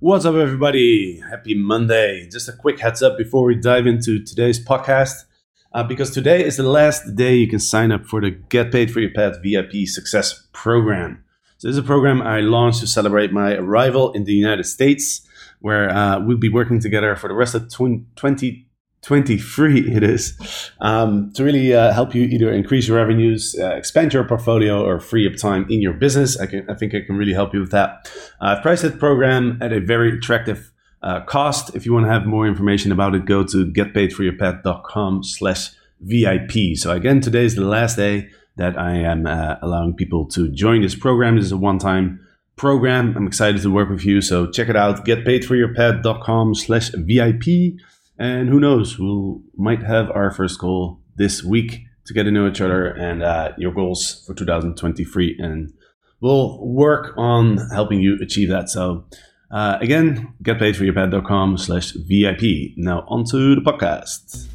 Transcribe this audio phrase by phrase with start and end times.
[0.00, 1.18] What's up, everybody?
[1.28, 2.28] Happy Monday.
[2.30, 5.24] Just a quick heads up before we dive into today's podcast.
[5.72, 8.92] Uh, because today is the last day you can sign up for the Get Paid
[8.92, 11.24] for Your Pad VIP Success Program.
[11.56, 15.26] So, this is a program I launched to celebrate my arrival in the United States,
[15.58, 18.67] where uh, we'll be working together for the rest of 20,
[19.02, 24.12] 23 it is um, to really uh, help you either increase your revenues uh, expand
[24.12, 26.38] your portfolio or free up time in your business.
[26.38, 28.10] I, can, I think i can really help you with that.
[28.40, 30.72] Uh, i've priced that program at a very attractive
[31.02, 31.74] uh, cost.
[31.76, 36.92] If you want to have more information about it go to getpaidforyourpad.com slash vip so
[36.92, 40.94] again today is the last day that i am uh, allowing people to join this
[40.94, 41.36] program.
[41.36, 42.20] This is a one-time
[42.58, 43.16] program.
[43.16, 44.20] I'm excited to work with you.
[44.20, 47.78] So check it out getpaidforyourpad.com slash vip
[48.18, 52.48] and who knows, we might have our first goal this week to get to know
[52.48, 55.36] each other and uh, your goals for 2023.
[55.38, 55.72] And
[56.20, 58.68] we'll work on helping you achieve that.
[58.68, 59.04] So,
[59.50, 62.76] uh, again, getpaidforyourpad.com slash VIP.
[62.76, 64.46] Now, on to the podcast.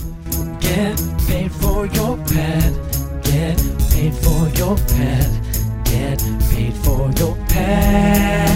[0.59, 0.97] Get
[1.28, 3.23] paid for your pad.
[3.23, 3.58] Get
[3.91, 5.86] paid for your pad.
[5.86, 6.19] Get
[6.52, 8.53] paid for your pad.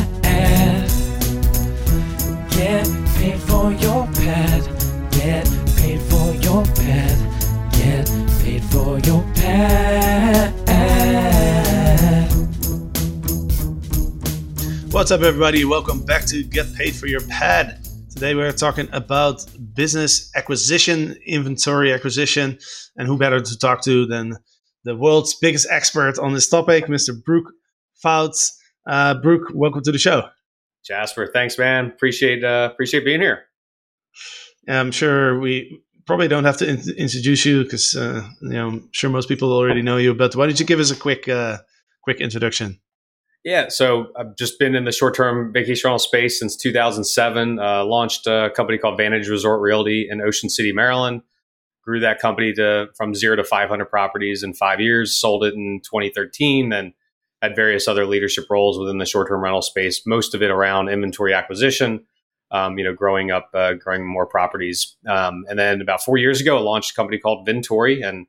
[15.07, 15.63] What's up, everybody?
[15.63, 17.87] Welcome back to Get Paid for Your Pad.
[18.09, 22.59] Today we're talking about business acquisition, inventory acquisition,
[22.97, 24.33] and who better to talk to than
[24.83, 27.13] the world's biggest expert on this topic, Mr.
[27.23, 27.53] Brooke
[28.03, 28.51] Pfautz.
[28.85, 30.27] Uh, Brooke, welcome to the show.
[30.85, 31.85] Jasper, thanks, man.
[31.85, 33.45] Appreciate uh, appreciate being here.
[34.67, 38.89] I'm sure we probably don't have to in- introduce you because uh, you know I'm
[38.91, 40.13] sure most people already know you.
[40.13, 41.59] But why don't you give us a quick uh,
[42.03, 42.81] quick introduction?
[43.47, 47.57] Yeah, so I've just been in the short term vacation rental space since 2007.
[47.57, 51.21] Uh, launched a company called Vantage Resort Realty in Ocean City, Maryland.
[51.81, 55.15] Grew that company to from zero to 500 properties in five years.
[55.15, 56.67] Sold it in 2013.
[56.67, 56.93] Then
[57.41, 60.05] had various other leadership roles within the short term rental space.
[60.05, 62.05] Most of it around inventory acquisition
[62.51, 64.97] um, you know, growing up, uh, growing more properties.
[65.07, 68.27] Um, and then about four years ago, I launched a company called Vintory, and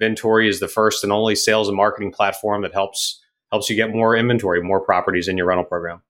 [0.00, 3.90] Vintory is the first and only sales and marketing platform that helps helps you get
[3.90, 6.02] more inventory, more properties in your rental program.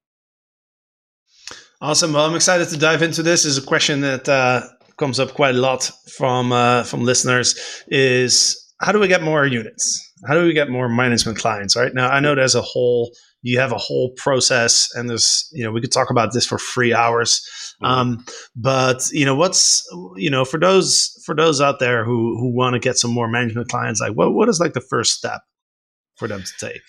[1.81, 2.13] Awesome.
[2.13, 3.45] Well, I'm excited to dive into this.
[3.45, 4.63] Is a question that uh,
[4.97, 7.55] comes up quite a lot from uh, from listeners.
[7.89, 10.03] Is how do we get more units?
[10.27, 11.77] How do we get more management clients?
[11.77, 13.11] Right now, I know there's a whole
[13.47, 16.59] you have a whole process and there's you know we could talk about this for
[16.59, 17.41] three hours
[17.81, 17.87] mm-hmm.
[17.87, 18.25] um,
[18.57, 19.87] but you know what's
[20.17, 23.29] you know for those for those out there who who want to get some more
[23.29, 25.43] management clients like what what is like the first step
[26.17, 26.83] for them to take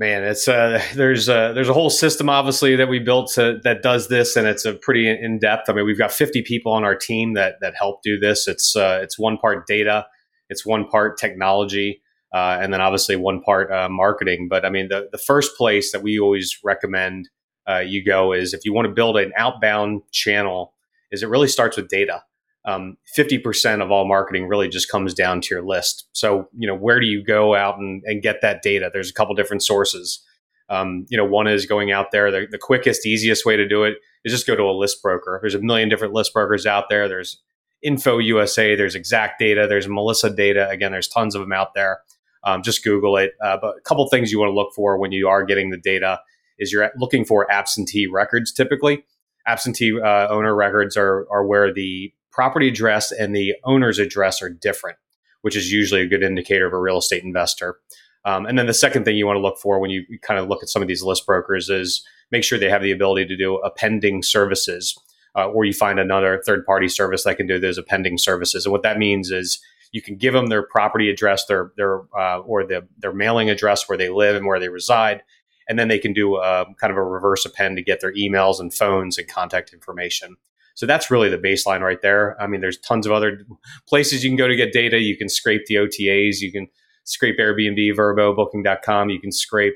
[0.00, 3.82] man it's uh there's a there's a whole system obviously that we built to, that
[3.82, 6.82] does this and it's a pretty in depth i mean we've got 50 people on
[6.82, 10.04] our team that that help do this it's uh it's one part data
[10.48, 12.02] it's one part technology
[12.32, 14.48] uh, and then obviously one part uh, marketing.
[14.48, 17.28] But I mean, the, the first place that we always recommend
[17.68, 20.74] uh, you go is if you want to build an outbound channel,
[21.10, 22.22] is it really starts with data.
[22.64, 26.06] Um, 50% of all marketing really just comes down to your list.
[26.12, 28.90] So, you know, where do you go out and, and get that data?
[28.92, 30.22] There's a couple different sources.
[30.68, 32.30] Um, you know, one is going out there.
[32.30, 35.38] The, the quickest, easiest way to do it is just go to a list broker.
[35.40, 37.08] There's a million different list brokers out there.
[37.08, 37.40] There's
[37.82, 40.68] Info USA, there's Exact Data, there's Melissa Data.
[40.68, 42.00] Again, there's tons of them out there.
[42.44, 43.32] Um, just Google it.
[43.42, 45.78] Uh, but a couple things you want to look for when you are getting the
[45.78, 46.20] data
[46.58, 48.52] is you're looking for absentee records.
[48.52, 49.04] Typically,
[49.46, 54.50] absentee uh, owner records are are where the property address and the owner's address are
[54.50, 54.98] different,
[55.42, 57.78] which is usually a good indicator of a real estate investor.
[58.24, 60.48] Um, and then the second thing you want to look for when you kind of
[60.48, 63.36] look at some of these list brokers is make sure they have the ability to
[63.36, 64.98] do appending services,
[65.36, 68.66] uh, or you find another third party service that can do those appending services.
[68.66, 69.58] And what that means is
[69.92, 73.88] you can give them their property address, their their uh, or the, their mailing address
[73.88, 75.22] where they live and where they reside,
[75.68, 78.14] and then they can do a, um, kind of a reverse append to get their
[78.14, 80.36] emails and phones and contact information.
[80.74, 82.40] So that's really the baseline right there.
[82.40, 83.40] I mean, there's tons of other
[83.88, 84.98] places you can go to get data.
[84.98, 86.40] You can scrape the OTAs.
[86.40, 86.68] You can
[87.04, 89.10] scrape Airbnb, Vrbo, Booking.com.
[89.10, 89.74] You can scrape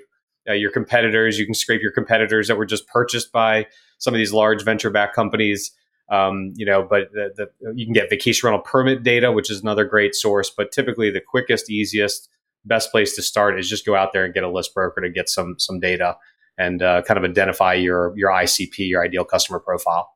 [0.49, 1.39] uh, your competitors.
[1.39, 3.67] You can scrape your competitors that were just purchased by
[3.99, 5.73] some of these large venture-backed companies.
[6.11, 9.63] Um, you know, but the, the, you can get vacation rental permit data, which is
[9.63, 10.51] another great source.
[10.51, 12.29] But typically, the quickest, easiest,
[12.65, 15.11] best place to start is just go out there and get a list broker to
[15.11, 16.17] get some some data
[16.59, 20.14] and uh, kind of identify your your ICP, your ideal customer profile.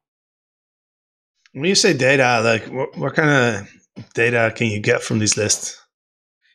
[1.52, 3.68] When you say data, like what, what kind of
[4.14, 5.80] data can you get from these lists?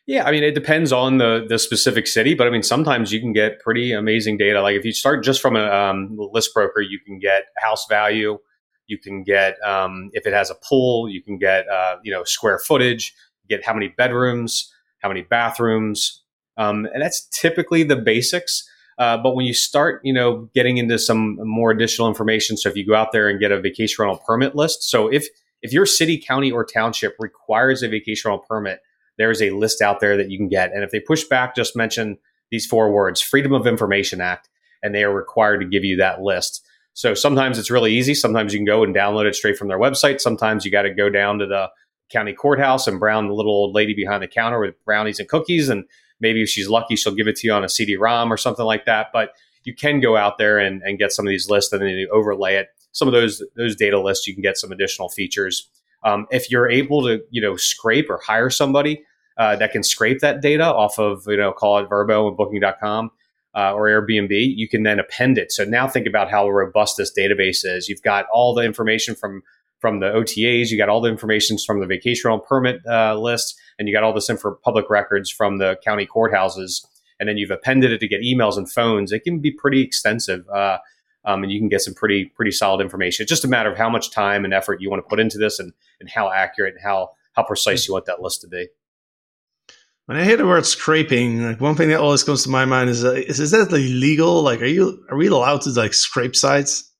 [0.06, 3.20] Yeah, I mean, it depends on the the specific city, but I mean, sometimes you
[3.20, 4.60] can get pretty amazing data.
[4.60, 8.38] Like if you start just from a um, list broker, you can get house value,
[8.86, 12.22] you can get um, if it has a pool, you can get uh, you know
[12.24, 13.14] square footage,
[13.48, 16.22] get how many bedrooms, how many bathrooms,
[16.58, 18.68] um, and that's typically the basics.
[18.98, 22.76] Uh, but when you start, you know, getting into some more additional information, so if
[22.76, 25.26] you go out there and get a vacation rental permit list, so if
[25.62, 28.80] if your city, county, or township requires a vacation rental permit
[29.16, 30.72] there is a list out there that you can get.
[30.72, 32.18] And if they push back, just mention
[32.50, 34.48] these four words Freedom of Information Act,
[34.82, 36.66] and they are required to give you that list.
[36.94, 38.14] So sometimes it's really easy.
[38.14, 40.20] Sometimes you can go and download it straight from their website.
[40.20, 41.70] Sometimes you got to go down to the
[42.10, 45.68] county courthouse and brown the little old lady behind the counter with brownies and cookies.
[45.68, 45.84] And
[46.20, 48.64] maybe if she's lucky, she'll give it to you on a CD ROM or something
[48.64, 49.08] like that.
[49.12, 49.30] But
[49.64, 52.08] you can go out there and, and get some of these lists and then you
[52.12, 52.68] overlay it.
[52.92, 55.68] Some of those those data lists, you can get some additional features.
[56.04, 59.02] Um, if you're able to, you know, scrape or hire somebody
[59.38, 63.10] uh, that can scrape that data off of, you know, call it Vrbo and Booking.com
[63.56, 65.50] uh, or Airbnb, you can then append it.
[65.50, 67.88] So now think about how robust this database is.
[67.88, 69.42] You've got all the information from
[69.84, 73.54] from the OTAs, you got all the information from the vacation rental permit uh, list,
[73.78, 76.86] and you got all this info for public records from the county courthouses,
[77.20, 79.12] and then you've appended it to get emails and phones.
[79.12, 80.48] It can be pretty extensive.
[80.48, 80.78] Uh,
[81.26, 83.24] um, and you can get some pretty pretty solid information.
[83.24, 85.36] It's just a matter of how much time and effort you want to put into
[85.36, 88.68] this, and and how accurate and how how precise you want that list to be.
[90.06, 92.88] When I hear the word scraping, like one thing that always comes to my mind
[92.88, 94.40] is: uh, is, is that legal?
[94.40, 96.90] Like, are you are we allowed to like scrape sites?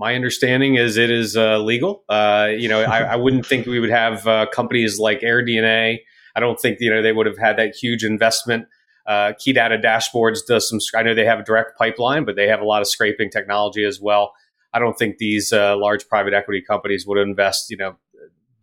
[0.00, 2.04] My understanding is it is uh, legal.
[2.08, 5.98] Uh, you know, I, I, wouldn't think we would have uh, companies like AirDNA.
[6.34, 8.66] I don't think you know they would have had that huge investment
[9.06, 10.78] uh, Key Data Dashboards does some.
[10.94, 13.84] I know they have a direct pipeline, but they have a lot of scraping technology
[13.84, 14.32] as well.
[14.72, 17.96] I don't think these uh, large private equity companies would invest, you know,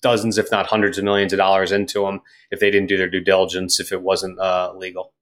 [0.02, 3.10] dozens, if not hundreds of millions of dollars into them if they didn't do their
[3.10, 5.14] due diligence, if it wasn't uh, legal.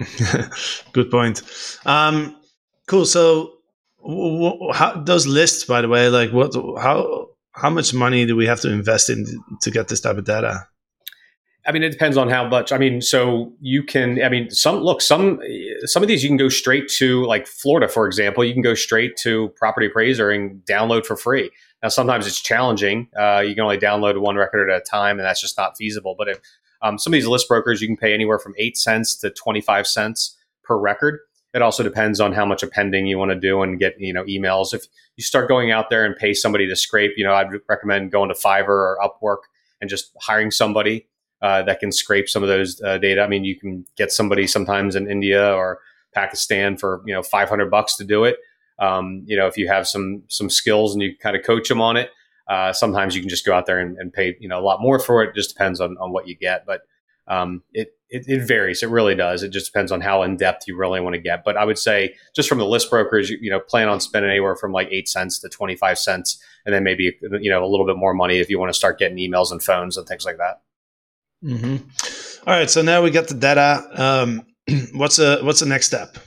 [0.92, 1.42] Good point.
[1.86, 2.36] Um,
[2.86, 3.06] cool.
[3.06, 3.57] So,
[4.72, 8.60] how, those lists, by the way, like what, how, how much money do we have
[8.60, 9.26] to invest in
[9.62, 10.66] to get this type of data?
[11.66, 12.72] I mean, it depends on how much.
[12.72, 14.22] I mean, so you can.
[14.22, 15.38] I mean, some look some
[15.84, 18.42] some of these you can go straight to like Florida, for example.
[18.42, 21.50] You can go straight to Property Appraiser and download for free.
[21.82, 23.08] Now, sometimes it's challenging.
[23.14, 26.14] Uh, you can only download one record at a time, and that's just not feasible.
[26.16, 26.40] But if
[26.80, 29.60] um, some of these list brokers, you can pay anywhere from eight cents to twenty
[29.60, 31.20] five cents per record.
[31.58, 34.22] It also depends on how much appending you want to do and get you know
[34.22, 34.72] emails.
[34.72, 34.84] If
[35.16, 38.28] you start going out there and pay somebody to scrape, you know, I'd recommend going
[38.28, 39.38] to Fiverr or Upwork
[39.80, 41.08] and just hiring somebody
[41.42, 43.22] uh, that can scrape some of those uh, data.
[43.22, 45.80] I mean, you can get somebody sometimes in India or
[46.14, 48.36] Pakistan for you know 500 bucks to do it.
[48.78, 51.80] Um, you know, if you have some some skills and you kind of coach them
[51.80, 52.12] on it,
[52.46, 54.80] uh, sometimes you can just go out there and, and, pay you know a lot
[54.80, 55.30] more for it.
[55.30, 56.82] it just depends on, on what you get, but
[57.26, 58.82] um, it, it, it varies.
[58.82, 59.42] It really does.
[59.42, 61.44] It just depends on how in depth you really want to get.
[61.44, 64.30] But I would say just from the list brokers, you, you know, plan on spending
[64.30, 67.68] anywhere from like eight cents to twenty five cents, and then maybe you know a
[67.68, 70.24] little bit more money if you want to start getting emails and phones and things
[70.24, 70.62] like that.
[71.44, 72.48] Mm-hmm.
[72.48, 73.86] All right, so now we got the data.
[73.94, 74.46] Um,
[74.94, 76.18] what's a what's the next step?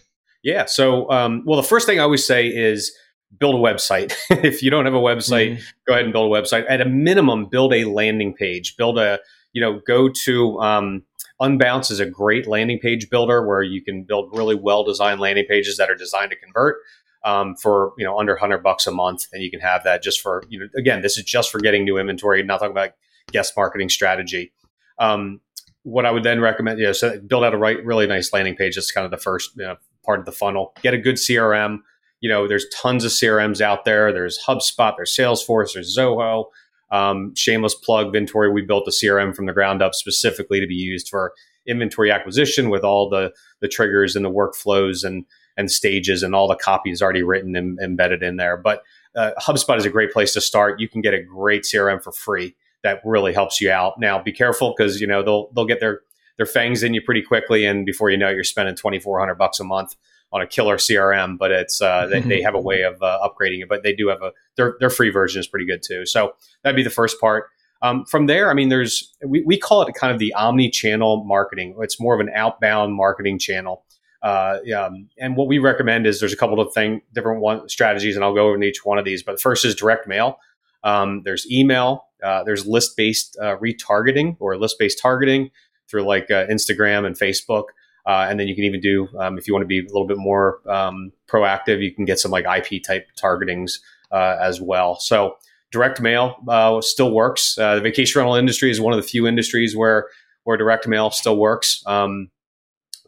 [0.44, 2.92] Yeah, so um, well, the first thing I always say is
[3.39, 4.13] build a website.
[4.30, 5.63] if you don't have a website, mm-hmm.
[5.88, 6.66] go ahead and build a website.
[6.69, 8.75] At a minimum, build a landing page.
[8.78, 9.19] Build a
[9.54, 11.04] you know go to um,
[11.42, 15.46] Unbounce is a great landing page builder where you can build really well designed landing
[15.48, 16.78] pages that are designed to convert.
[17.24, 20.22] Um, for you know under 100 bucks a month and you can have that just
[20.22, 22.94] for you know again this is just for getting new inventory not talking about
[23.31, 24.52] guest marketing strategy
[24.98, 25.40] um,
[25.83, 28.56] what I would then recommend, you know, so build out a right, really nice landing
[28.56, 28.76] page.
[28.76, 30.74] That's kind of the first you know, part of the funnel.
[30.81, 31.80] Get a good CRM.
[32.19, 34.14] You know, there's tons of CRMs out there.
[34.14, 36.45] There's HubSpot, there's Salesforce, there's Zoho.
[36.92, 38.54] Um, shameless plug, Vintory.
[38.54, 41.33] We built a CRM from the ground up specifically to be used for
[41.66, 43.31] inventory acquisition with all the
[43.62, 45.26] the triggers and the workflows and
[45.57, 48.57] and stages and all the copies already written and embedded in there.
[48.57, 48.83] But
[49.16, 50.80] uh, HubSpot is a great place to start.
[50.80, 54.00] You can get a great CRM for free that really helps you out.
[54.00, 56.02] Now, be careful because you know they'll they'll get their
[56.38, 59.19] their fangs in you pretty quickly, and before you know it, you're spending twenty four
[59.19, 59.95] hundred bucks a month
[60.31, 61.38] on a killer CRM.
[61.38, 64.07] But it's uh, they, they, have a way of uh, upgrading it, but they do
[64.07, 66.06] have a their their free version is pretty good too.
[66.06, 66.33] So
[66.64, 67.45] that'd be the first part.
[67.83, 71.76] Um, from there, I mean, there's we, we call it kind of the omni-channel marketing.
[71.80, 73.85] It's more of an outbound marketing channel.
[74.21, 78.16] Uh, um, and what we recommend is there's a couple of thing different one strategies,
[78.16, 79.23] and I'll go over each one of these.
[79.23, 80.38] But first is direct mail.
[80.83, 85.50] Um, there's email, uh, there's list based uh, retargeting or list based targeting
[85.90, 87.66] through like uh, Instagram and Facebook.
[88.06, 90.08] Uh, and then you can even do, um, if you want to be a little
[90.08, 93.80] bit more um, proactive, you can get some like IP type targetings
[94.12, 95.00] uh, as well.
[95.00, 95.36] So
[95.72, 97.56] direct mail uh, still works.
[97.56, 100.08] the vacation rental industry is one of the few industries where
[100.46, 101.84] or direct mail still works.
[101.86, 102.30] Um,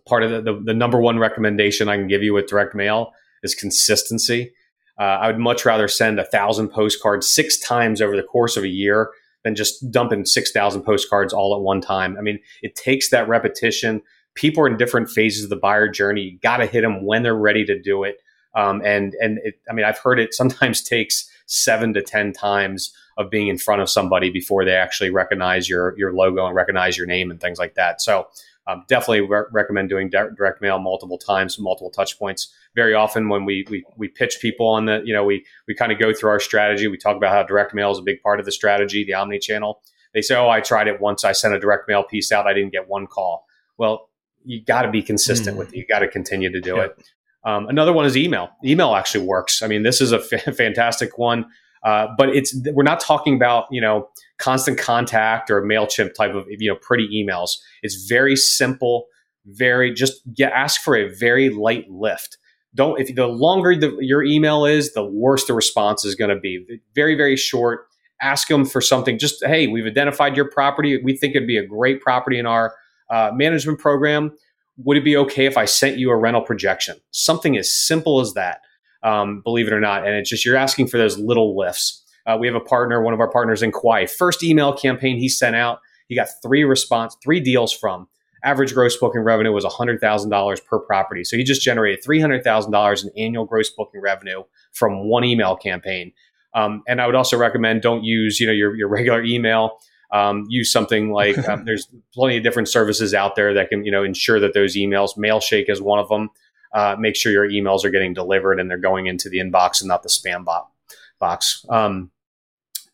[0.07, 3.13] part of the, the, the number one recommendation I can give you with direct mail
[3.41, 4.53] is consistency.
[4.99, 8.63] Uh, I would much rather send a thousand postcards six times over the course of
[8.63, 9.09] a year
[9.43, 12.15] than just dumping 6,000 postcards all at one time.
[12.17, 14.01] I mean, it takes that repetition.
[14.35, 16.21] People are in different phases of the buyer journey.
[16.21, 18.17] You got to hit them when they're ready to do it.
[18.55, 22.93] Um, and and it, I mean, I've heard it sometimes takes seven to ten times
[23.17, 26.97] of being in front of somebody before they actually recognize your your logo and recognize
[26.97, 28.01] your name and things like that.
[28.01, 28.27] So
[28.65, 32.53] um, definitely re- recommend doing direct mail multiple times, multiple touch points.
[32.75, 35.91] Very often when we, we, we pitch people on the, you know, we, we kind
[35.91, 36.87] of go through our strategy.
[36.87, 39.39] We talk about how direct mail is a big part of the strategy, the omni
[39.39, 39.81] channel.
[40.13, 41.23] They say, oh, I tried it once.
[41.23, 42.47] I sent a direct mail piece out.
[42.47, 43.45] I didn't get one call.
[43.77, 44.09] Well,
[44.45, 45.59] you got to be consistent mm.
[45.59, 45.77] with it.
[45.77, 46.85] You got to continue to do yeah.
[46.85, 47.03] it.
[47.45, 48.49] Um, another one is email.
[48.63, 49.61] Email actually works.
[49.61, 51.45] I mean, this is a f- fantastic one.
[51.83, 54.07] Uh, but it's we're not talking about you know
[54.37, 57.57] constant contact or Mailchimp type of you know pretty emails.
[57.81, 59.07] It's very simple,
[59.45, 62.37] very just get ask for a very light lift.
[62.73, 66.39] Don't if the longer the, your email is, the worse the response is going to
[66.39, 66.65] be.
[66.95, 67.87] Very very short.
[68.21, 69.19] Ask them for something.
[69.19, 71.01] Just hey, we've identified your property.
[71.03, 72.73] We think it'd be a great property in our
[73.13, 74.31] uh, management program.
[74.77, 76.97] Would it be okay if I sent you a rental projection?
[77.11, 78.61] Something as simple as that
[79.03, 80.07] um, believe it or not.
[80.07, 82.03] And it's just you're asking for those little lifts.
[82.25, 84.05] Uh, we have a partner, one of our partners in Kauai.
[84.05, 88.07] First email campaign he sent out, he got three response, three deals from.
[88.45, 91.23] Average gross booking revenue was $100,000 per property.
[91.23, 94.43] So he just generated $300,000 in annual gross booking revenue
[94.73, 96.11] from one email campaign.
[96.53, 99.79] Um, and I would also recommend don't use you know your, your regular email.
[100.13, 103.91] Um, use something like um, there's plenty of different services out there that can you
[103.91, 105.17] know ensure that those emails.
[105.17, 106.29] Mailshake is one of them
[106.73, 109.87] uh, make sure your emails are getting delivered and they're going into the inbox and
[109.87, 110.67] not the spam bo-
[111.19, 111.65] box.
[111.69, 112.11] Um,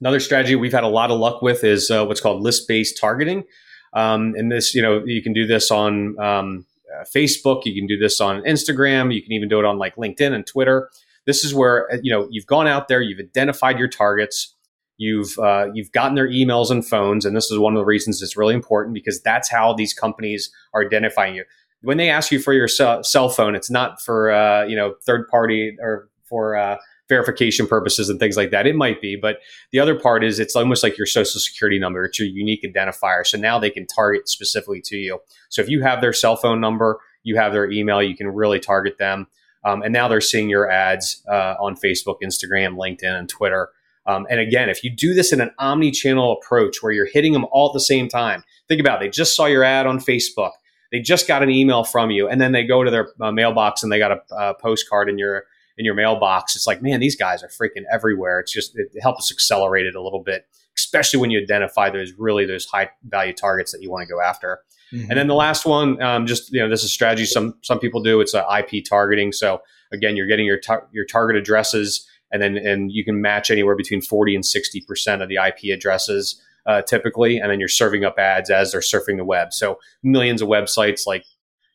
[0.01, 2.99] another strategy we've had a lot of luck with is uh, what's called list based
[2.99, 3.45] targeting.
[3.93, 7.87] Um, and this, you know, you can do this on um, uh, Facebook, you can
[7.87, 10.89] do this on Instagram, you can even do it on like LinkedIn and Twitter.
[11.25, 14.55] This is where uh, you know you've gone out there, you've identified your targets,
[14.99, 18.21] you've uh, you've gotten their emails and phones, and this is one of the reasons
[18.21, 21.43] it's really important because that's how these companies are identifying you
[21.81, 25.27] when they ask you for your cell, phone, it's not for uh, you know third
[25.27, 26.77] party or for uh,
[27.07, 28.67] verification purposes and things like that.
[28.67, 29.39] It might be, but
[29.71, 32.05] the other part is it's almost like your social security number.
[32.05, 33.25] It's your unique identifier.
[33.25, 35.19] So now they can target specifically to you.
[35.49, 38.59] So if you have their cell phone number, you have their email, you can really
[38.59, 39.27] target them.
[39.65, 43.69] Um, and now they're seeing your ads uh, on Facebook, Instagram, LinkedIn, and Twitter.
[44.09, 47.45] Um, and again, if you do this in an omni-channel approach where you're hitting them
[47.51, 49.05] all at the same time, think about it.
[49.05, 50.51] They just saw your ad on Facebook
[50.91, 53.83] they just got an email from you, and then they go to their uh, mailbox
[53.83, 55.43] and they got a postcard in your
[55.77, 56.55] in your mailbox.
[56.55, 58.39] It's like, man, these guys are freaking everywhere.
[58.39, 60.45] It's just it helps us accelerate it a little bit,
[60.77, 64.19] especially when you identify those really those high value targets that you want to go
[64.21, 64.61] after.
[64.91, 65.11] Mm-hmm.
[65.11, 68.01] And then the last one, um, just you know, this is strategy some some people
[68.01, 68.19] do.
[68.21, 69.31] It's IP targeting.
[69.31, 69.61] So
[69.91, 73.75] again, you're getting your tar- your target addresses, and then and you can match anywhere
[73.75, 78.03] between forty and sixty percent of the IP addresses uh, typically, and then you're serving
[78.03, 79.53] up ads as they're surfing the web.
[79.53, 81.23] So millions of websites like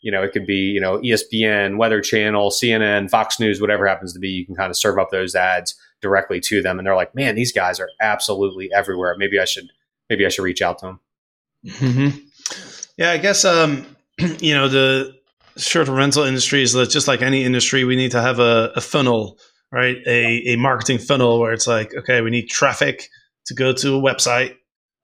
[0.04, 4.12] you know, it could be, you know, ESPN, Weather Channel, CNN, Fox News, whatever happens
[4.12, 6.78] to be, you can kind of serve up those ads directly to them.
[6.78, 9.14] And they're like, man, these guys are absolutely everywhere.
[9.16, 9.72] Maybe I should,
[10.10, 11.00] maybe I should reach out to them.
[11.66, 12.18] Mm-hmm.
[12.98, 15.14] Yeah, I guess, um, you know, the
[15.56, 17.84] short rental industry is just like any industry.
[17.84, 19.38] We need to have a, a funnel,
[19.74, 19.96] right?
[20.06, 23.08] A, a marketing funnel where it's like, okay, we need traffic
[23.46, 24.54] to go to a website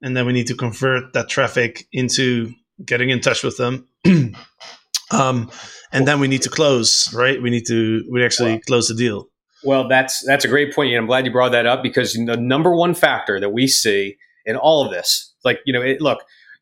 [0.01, 2.53] and then we need to convert that traffic into
[2.85, 3.89] getting in touch with them.
[5.11, 5.51] um,
[5.93, 7.43] and then we need to close, right?
[7.43, 8.61] We need to we actually wow.
[8.65, 9.29] close the deal.
[9.65, 12.37] Well, that's that's a great point, and I'm glad you brought that up because the
[12.37, 16.21] number one factor that we see in all of this, like you know, it, look,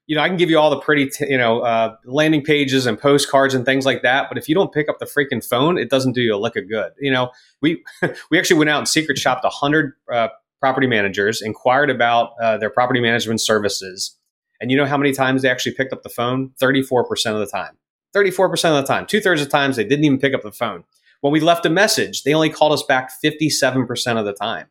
[0.08, 2.86] you know, I can give you all the pretty, t- you know, uh, landing pages
[2.86, 5.76] and postcards and things like that, but if you don't pick up the freaking phone,
[5.76, 6.92] it doesn't do you a lick of good.
[6.98, 7.84] You know, we
[8.30, 10.28] we actually went out and secret shopped a hundred uh,
[10.60, 14.16] property managers, inquired about uh, their property management services.
[14.60, 16.52] And you know how many times they actually picked up the phone?
[16.60, 17.76] 34% of the time.
[18.16, 19.06] 34% of the time.
[19.06, 20.84] Two thirds of the times they didn't even pick up the phone.
[21.20, 24.66] When we left a message, they only called us back 57% of the time.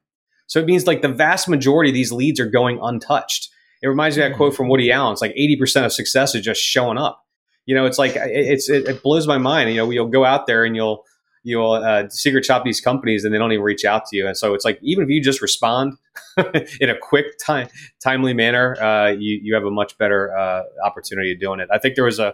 [0.48, 3.50] So it means like the vast majority of these leads are going untouched.
[3.82, 5.14] It reminds me of that quote from Woody Allen.
[5.14, 7.24] It's like 80% of success is just showing up.
[7.66, 9.70] You know, it's like, it's, it, it blows my mind.
[9.70, 11.04] You know, you'll go out there and you'll,
[11.44, 14.28] you'll uh, secret shop these companies and they don't even reach out to you.
[14.28, 15.94] And so it's like even if you just respond
[16.82, 17.70] in a quick time
[18.04, 21.70] timely manner, uh, you you have a much better uh, opportunity of doing it.
[21.72, 22.34] I think there was a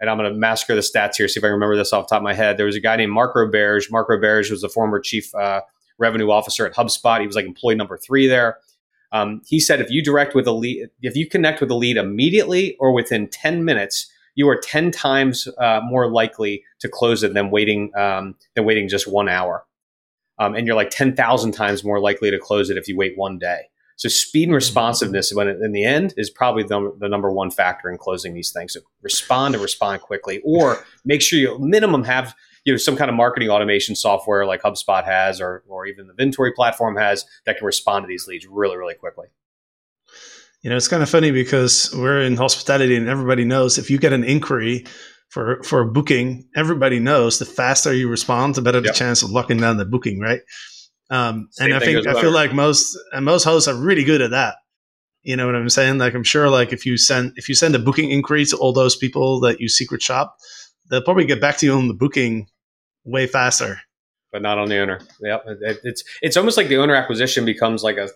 [0.00, 2.14] and I'm going to massacre the stats here, see if I remember this off the
[2.14, 2.56] top of my head.
[2.56, 3.90] There was a guy named Mark Roberge.
[3.90, 5.62] Mark Roberge was the former chief uh,
[5.98, 7.20] revenue officer at HubSpot.
[7.20, 8.58] He was like employee number three there.
[9.14, 11.96] Um, he said if you direct with a lead, if you connect with a lead
[11.96, 17.32] immediately or within 10 minutes, you are 10 times uh, more likely to close it
[17.32, 19.64] than waiting um, than waiting just one hour.
[20.40, 23.38] Um, and you're like 10,000 times more likely to close it if you wait one
[23.38, 23.60] day.
[23.96, 27.52] So speed and responsiveness, when it, in the end, is probably the, the, number one
[27.52, 28.74] factor in closing these things.
[28.74, 33.10] So respond and respond quickly, or make sure you minimum have you know some kind
[33.10, 37.58] of marketing automation software like HubSpot has, or or even the Vintory platform has that
[37.58, 39.26] can respond to these leads really really quickly.
[40.62, 43.98] You know, it's kind of funny because we're in hospitality, and everybody knows if you
[43.98, 44.86] get an inquiry
[45.28, 48.94] for for a booking, everybody knows the faster you respond, the better the yep.
[48.94, 50.40] chance of locking down the booking, right?
[51.10, 54.30] Um, and I think I feel like most and most hosts are really good at
[54.30, 54.56] that.
[55.22, 55.98] You know what I'm saying?
[55.98, 58.72] Like I'm sure, like if you send if you send a booking inquiry to all
[58.72, 60.36] those people that you secret shop,
[60.88, 62.46] they'll probably get back to you on the booking
[63.04, 63.80] way faster.
[64.32, 65.00] But not on the owner.
[65.20, 65.44] Yep,
[65.84, 68.08] it's it's almost like the owner acquisition becomes like a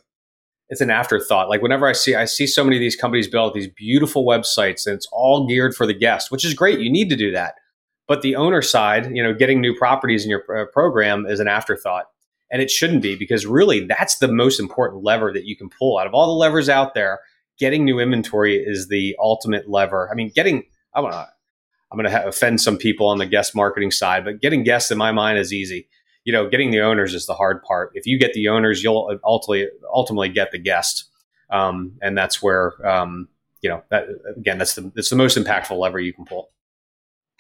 [0.69, 1.49] it's an afterthought.
[1.49, 4.87] Like whenever I see I see so many of these companies build these beautiful websites
[4.87, 6.81] and it's all geared for the guest, which is great.
[6.81, 7.55] You need to do that.
[8.09, 11.49] But the owner side, you know, getting new properties in your uh, program is an
[11.49, 12.07] afterthought.
[12.51, 15.99] And it shouldn't be because really that's the most important lever that you can pull
[15.99, 17.21] out of all the levers out there.
[17.59, 20.09] Getting new inventory is the ultimate lever.
[20.11, 20.65] I mean, getting,
[20.95, 21.29] I want to,
[21.91, 24.99] I'm going to offend some people on the guest marketing side, but getting guests in
[24.99, 25.89] my mind is easy
[26.29, 27.91] you know, getting the owners is the hard part.
[27.95, 31.07] If you get the owners, you'll ultimately ultimately get the guest,
[31.49, 33.29] um, and that's where um,
[33.63, 36.51] you know that again that's the that's the most impactful lever you can pull.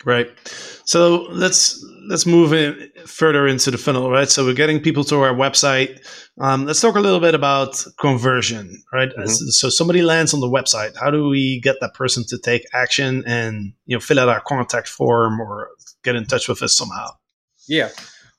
[0.04, 0.30] Right.
[0.84, 4.28] So let's let's move in further into the funnel, right?
[4.28, 6.00] So we're getting people to our website.
[6.40, 9.10] Um, let's talk a little bit about conversion, right?
[9.10, 9.26] Mm-hmm.
[9.26, 10.96] So somebody lands on the website.
[10.96, 14.40] How do we get that person to take action and you know fill out our
[14.40, 15.70] contact form or
[16.04, 17.08] get in touch with us somehow?
[17.66, 17.90] Yeah.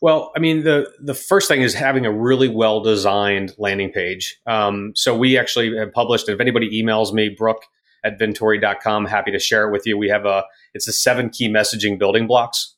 [0.01, 4.39] Well, I mean, the the first thing is having a really well designed landing page.
[4.47, 6.29] Um, so we actually have published.
[6.29, 7.63] If anybody emails me, Brooke
[8.03, 9.97] at Vintory.com, happy to share it with you.
[9.97, 12.75] We have a it's a seven key messaging building blocks,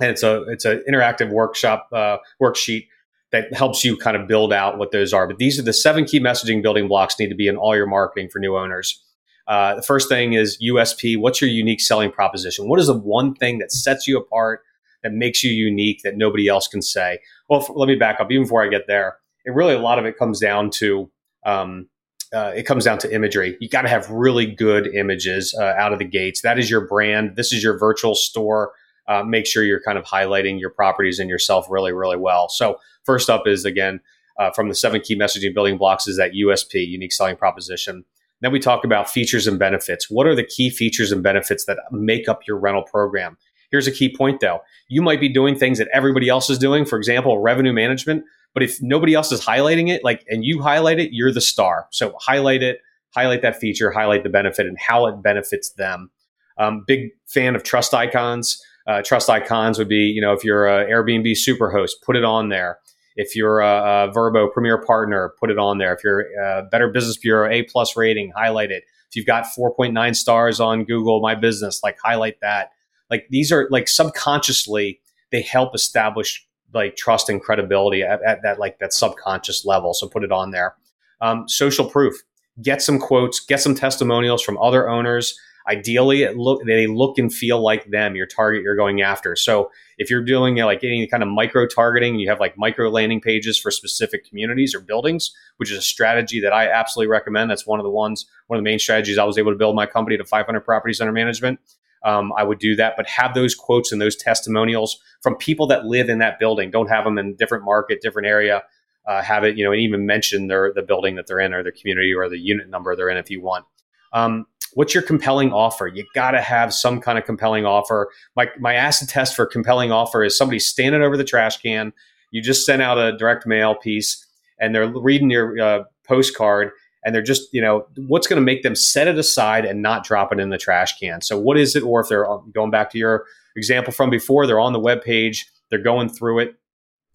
[0.00, 2.88] and it's a it's an interactive workshop uh, worksheet
[3.32, 5.26] that helps you kind of build out what those are.
[5.26, 7.86] But these are the seven key messaging building blocks need to be in all your
[7.86, 9.02] marketing for new owners.
[9.48, 11.18] Uh, the first thing is USP.
[11.18, 12.68] What's your unique selling proposition?
[12.68, 14.62] What is the one thing that sets you apart?
[15.06, 17.20] that makes you unique that nobody else can say.
[17.48, 19.18] Well, f- let me back up even before I get there.
[19.44, 21.08] It really a lot of it comes down to
[21.44, 21.88] um,
[22.32, 23.56] uh, it comes down to imagery.
[23.60, 26.42] You got to have really good images uh, out of the gates.
[26.42, 27.36] That is your brand.
[27.36, 28.72] This is your virtual store.
[29.08, 32.48] Uh, make sure you're kind of highlighting your properties and yourself really, really well.
[32.48, 34.00] So first up is again
[34.38, 38.04] uh, from the seven key messaging building blocks is that USP, unique selling proposition.
[38.40, 40.10] Then we talk about features and benefits.
[40.10, 43.38] What are the key features and benefits that make up your rental program?
[43.70, 44.60] Here's a key point though.
[44.88, 48.24] You might be doing things that everybody else is doing, for example, revenue management,
[48.56, 51.88] but if nobody else is highlighting it, like and you highlight it, you're the star.
[51.90, 52.78] So highlight it,
[53.14, 56.10] highlight that feature, highlight the benefit and how it benefits them.
[56.56, 58.58] Um, big fan of trust icons.
[58.86, 62.48] Uh, trust icons would be, you know, if you're a Airbnb superhost, put it on
[62.48, 62.78] there.
[63.14, 65.92] If you're a, a Vrbo Premier Partner, put it on there.
[65.92, 68.84] If you're a Better Business Bureau A plus rating, highlight it.
[69.10, 72.70] If you've got 4.9 stars on Google My Business, like highlight that.
[73.10, 75.00] Like these are like subconsciously
[75.32, 79.94] they help establish like trust and credibility at, at that like that subconscious level.
[79.94, 80.74] So put it on there.
[81.20, 82.14] Um, social proof.
[82.62, 83.40] Get some quotes.
[83.40, 85.38] Get some testimonials from other owners.
[85.68, 89.34] Ideally, look they look and feel like them, your target you're going after.
[89.34, 92.56] So if you're doing you know, like any kind of micro targeting, you have like
[92.56, 97.10] micro landing pages for specific communities or buildings, which is a strategy that I absolutely
[97.10, 97.50] recommend.
[97.50, 99.74] That's one of the ones, one of the main strategies I was able to build
[99.74, 101.58] my company to 500 properties under management
[102.06, 102.94] um, I would do that.
[102.96, 106.70] But have those quotes and those testimonials from people that live in that building.
[106.70, 108.62] Don't have them in different market, different area.
[109.06, 111.62] Uh, have it, you know, and even mention their the building that they're in or
[111.62, 113.64] the community or the unit number they're in if you want.
[114.12, 115.86] Um, what's your compelling offer?
[115.86, 118.10] You got to have some kind of compelling offer.
[118.36, 121.92] My my acid test for compelling offer is somebody standing over the trash can.
[122.30, 124.24] You just sent out a direct mail piece,
[124.60, 126.70] and they're reading your uh, postcard,
[127.06, 130.04] and they're just you know what's going to make them set it aside and not
[130.04, 131.22] drop it in the trash can?
[131.22, 133.24] So what is it or if they're going back to your
[133.56, 136.54] example from before they're on the web page they're going through it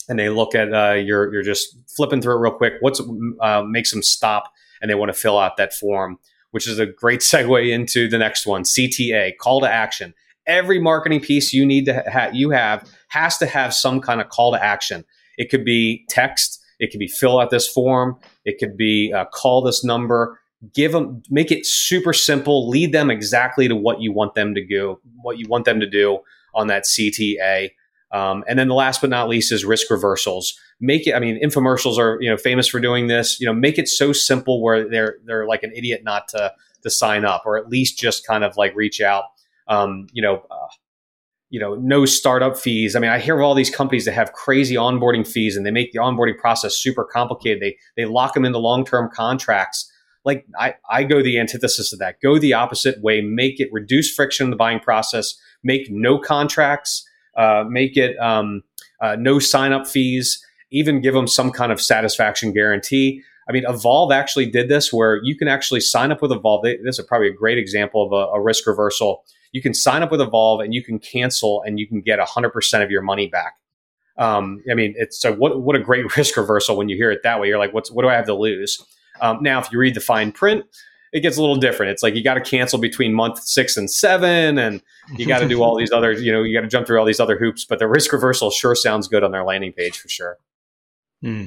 [0.10, 3.02] and they look at uh, you're you're just flipping through it real quick what's
[3.40, 4.52] uh, makes them stop
[4.82, 6.18] and they want to fill out that form
[6.52, 10.14] which is a great segue into the next one cta call to action.
[10.48, 14.30] Every marketing piece you need to ha- you have has to have some kind of
[14.30, 15.06] call to action.
[15.38, 18.18] It could be text it could be fill out this form.
[18.44, 20.40] It could be uh, call this number.
[20.74, 22.68] Give them, make it super simple.
[22.68, 25.90] Lead them exactly to what you want them to do, what you want them to
[25.90, 26.20] do
[26.54, 27.70] on that CTA.
[28.12, 30.60] Um, and then the last but not least is risk reversals.
[30.80, 31.14] Make it.
[31.14, 33.40] I mean, infomercials are you know famous for doing this.
[33.40, 36.90] You know, make it so simple where they're they're like an idiot not to to
[36.90, 39.26] sign up, or at least just kind of like reach out.
[39.68, 40.68] Um, you know, uh,
[41.52, 42.96] you know, no startup fees.
[42.96, 45.72] I mean, I hear of all these companies that have crazy onboarding fees, and they
[45.72, 47.62] make the onboarding process super complicated.
[47.62, 49.92] They they lock them into long term contracts.
[50.26, 52.16] Like I, I go the antithesis of that.
[52.22, 53.22] Go the opposite way.
[53.22, 55.36] Make it reduce friction in the buying process.
[55.64, 58.64] Make no contracts uh, make it um,
[59.02, 63.24] uh, no sign up fees, even give them some kind of satisfaction guarantee.
[63.50, 66.64] I mean, Evolve actually did this where you can actually sign up with Evolve.
[66.64, 69.24] This is probably a great example of a, a risk reversal.
[69.52, 72.84] You can sign up with Evolve and you can cancel and you can get 100%
[72.84, 73.56] of your money back.
[74.18, 77.22] Um, I mean, it's so what, what a great risk reversal when you hear it
[77.24, 77.48] that way.
[77.48, 78.84] You're like, what's, what do I have to lose?
[79.20, 80.66] Um, now, if you read the fine print,
[81.14, 81.92] it gets a little different.
[81.92, 84.82] It's like you got to cancel between month six and seven, and
[85.18, 87.06] you got to do all these other, you know, you got to jump through all
[87.06, 87.66] these other hoops.
[87.66, 90.38] But the risk reversal sure sounds good on their landing page for sure.
[91.22, 91.46] Hmm.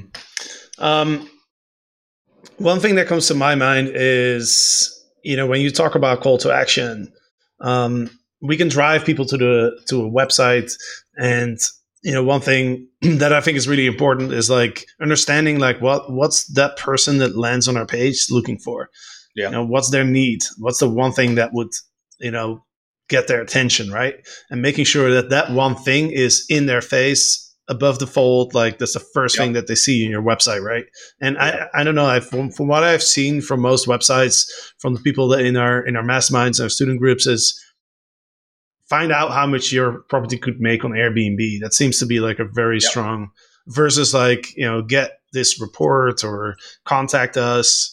[0.77, 1.29] Um,
[2.57, 6.37] one thing that comes to my mind is, you know, when you talk about call
[6.39, 7.11] to action,
[7.61, 8.09] um,
[8.41, 10.73] we can drive people to the to a website,
[11.17, 11.57] and
[12.03, 16.11] you know, one thing that I think is really important is like understanding like what
[16.11, 18.89] what's that person that lands on our page looking for
[19.35, 19.47] yeah.
[19.47, 20.43] You know, what's their need?
[20.57, 21.71] What's the one thing that would,
[22.19, 22.63] you know,
[23.09, 24.15] get their attention, right?
[24.49, 28.77] And making sure that that one thing is in their face above the fold like
[28.77, 30.85] that's the first thing that they see in your website right?
[31.19, 34.47] And i i don't know i from, from what i've seen from most websites
[34.77, 37.59] from the people that in our in our masterminds and our student groups is
[38.87, 41.59] find out how much your property could make on airbnb.
[41.61, 43.31] That seems to be like a very strong
[43.67, 47.91] versus like you know get this report or contact us.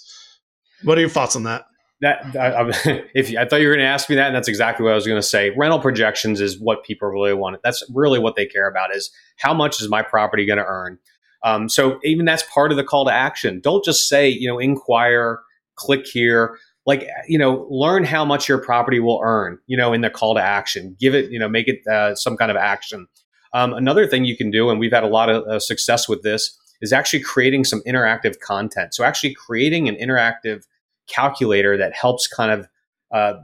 [0.83, 1.65] What are your thoughts on that?
[2.03, 2.69] That I,
[3.15, 4.95] if I thought you were going to ask me that, and that's exactly what I
[4.95, 5.51] was going to say.
[5.51, 7.57] Rental projections is what people really want.
[7.65, 10.99] That's really what they care about: is how much is my property going to earn.
[11.45, 13.61] Um, so even that's part of the call to action.
[13.61, 15.41] Don't just say you know inquire,
[15.77, 16.59] click here.
[16.85, 19.59] Like you know, learn how much your property will earn.
[19.67, 22.37] You know, in the call to action, give it you know, make it uh, some
[22.37, 23.07] kind of action.
[23.55, 26.23] Um, another thing you can do, and we've had a lot of uh, success with
[26.23, 28.95] this, is actually creating some interactive content.
[28.95, 30.65] So actually creating an interactive
[31.13, 32.69] calculator that helps kind of
[33.13, 33.35] uh,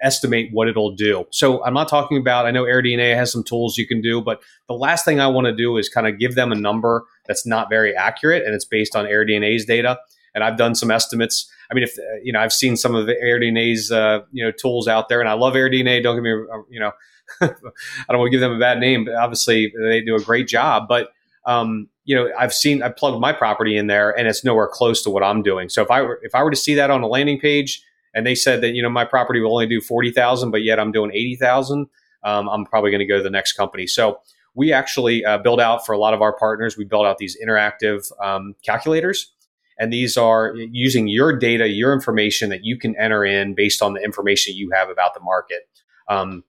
[0.00, 1.24] estimate what it'll do.
[1.30, 4.40] So I'm not talking about, I know AirDNA has some tools you can do, but
[4.68, 7.46] the last thing I want to do is kind of give them a number that's
[7.46, 9.98] not very accurate and it's based on AirDNA's data.
[10.34, 11.50] And I've done some estimates.
[11.70, 14.86] I mean, if you know, I've seen some of the AirDNA's uh, you know tools
[14.86, 16.02] out there, and I love AirDNA.
[16.02, 16.92] Don't give me, uh, you know,
[17.40, 17.48] I
[18.08, 20.84] don't want to give them a bad name, but obviously they do a great job.
[20.86, 21.08] But
[21.46, 25.02] um, you know, I've seen I plugged my property in there and it's nowhere close
[25.02, 25.68] to what I'm doing.
[25.68, 27.82] So if I were if I were to see that on a landing page
[28.14, 30.80] and they said that you know my property will only do forty thousand, but yet
[30.80, 31.86] I'm doing eighty thousand,
[32.24, 33.86] um, I'm probably going to go to the next company.
[33.86, 34.20] So
[34.54, 36.78] we actually uh, build out for a lot of our partners.
[36.78, 39.30] We build out these interactive um, calculators,
[39.78, 43.92] and these are using your data, your information that you can enter in based on
[43.92, 45.68] the information you have about the market.
[46.08, 46.42] Um,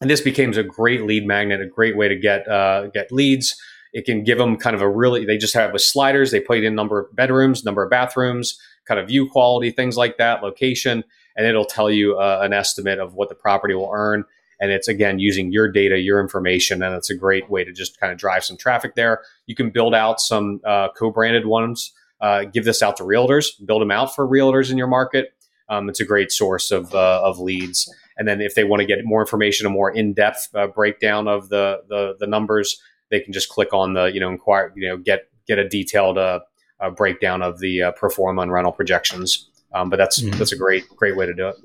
[0.00, 3.54] and this becomes a great lead magnet, a great way to get uh, get leads.
[3.92, 6.64] It can give them kind of a really, they just have with sliders, they put
[6.64, 11.04] in number of bedrooms, number of bathrooms, kind of view quality, things like that, location,
[11.36, 14.24] and it'll tell you uh, an estimate of what the property will earn.
[14.60, 17.98] And it's again using your data, your information, and it's a great way to just
[17.98, 19.22] kind of drive some traffic there.
[19.46, 23.82] You can build out some uh, co-branded ones, uh, give this out to realtors, build
[23.82, 25.34] them out for realtors in your market.
[25.68, 27.92] Um, it's a great source of, uh, of leads.
[28.16, 31.48] And then if they want to get more information, a more in-depth uh, breakdown of
[31.48, 32.80] the, the, the numbers,
[33.12, 36.18] they can just click on the you know inquire you know get get a detailed
[36.18, 36.40] uh,
[36.80, 39.48] uh, breakdown of the uh, pro forma and rental projections.
[39.72, 40.36] Um, but that's mm-hmm.
[40.36, 41.56] that's a great great way to do it.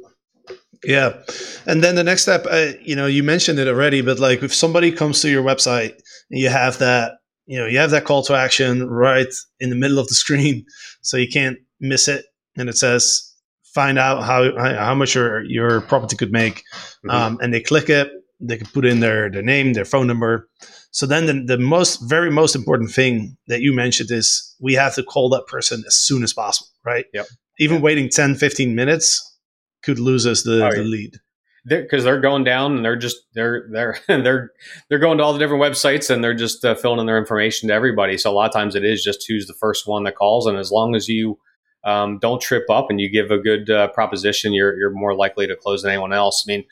[0.84, 1.18] Yeah,
[1.66, 4.54] and then the next step, uh, you know, you mentioned it already, but like if
[4.54, 5.94] somebody comes to your website
[6.30, 7.14] and you have that,
[7.48, 10.66] you know, you have that call to action right in the middle of the screen,
[11.02, 12.26] so you can't miss it,
[12.58, 13.24] and it says
[13.74, 17.10] find out how how much your your property could make, mm-hmm.
[17.10, 20.48] um, and they click it, they can put in their their name, their phone number,
[20.92, 24.96] so then the, the most, very most important thing that you mentioned is we have
[24.96, 27.06] to call that person as soon as possible, right?
[27.14, 27.28] Yep.
[27.60, 27.84] Even yep.
[27.84, 29.38] waiting 10, 15 minutes
[29.84, 31.20] could lose us the, oh, the lead.
[31.68, 34.52] Because they're, they're, going down and they're just they're they're they're
[34.90, 37.68] they're going to all the different websites and they're just uh, filling in their information
[37.68, 38.18] to everybody.
[38.18, 40.58] So a lot of times it is just who's the first one that calls, and
[40.58, 41.38] as long as you
[41.84, 45.46] um, don't trip up and you give a good uh, proposition, you're you're more likely
[45.46, 46.46] to close than anyone else.
[46.48, 46.64] I mean,